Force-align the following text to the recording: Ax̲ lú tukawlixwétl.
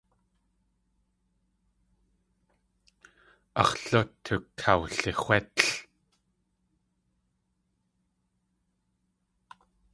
Ax̲ 3.61 3.75
lú 3.89 4.01
tukawlixwétl. 4.23 5.67